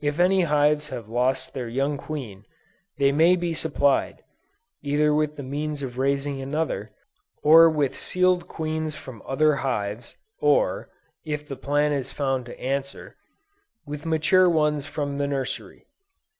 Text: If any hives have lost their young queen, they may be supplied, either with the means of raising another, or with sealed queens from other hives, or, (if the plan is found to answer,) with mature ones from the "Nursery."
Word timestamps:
If 0.00 0.18
any 0.18 0.40
hives 0.42 0.88
have 0.88 1.06
lost 1.08 1.54
their 1.54 1.68
young 1.68 1.96
queen, 1.96 2.46
they 2.98 3.12
may 3.12 3.36
be 3.36 3.54
supplied, 3.54 4.24
either 4.82 5.14
with 5.14 5.36
the 5.36 5.44
means 5.44 5.84
of 5.84 5.98
raising 5.98 6.42
another, 6.42 6.90
or 7.44 7.70
with 7.70 7.96
sealed 7.96 8.48
queens 8.48 8.96
from 8.96 9.22
other 9.24 9.54
hives, 9.62 10.16
or, 10.40 10.90
(if 11.24 11.46
the 11.46 11.54
plan 11.54 11.92
is 11.92 12.10
found 12.10 12.44
to 12.46 12.58
answer,) 12.60 13.14
with 13.86 14.04
mature 14.04 14.50
ones 14.50 14.84
from 14.84 15.18
the 15.18 15.28
"Nursery." 15.28 15.86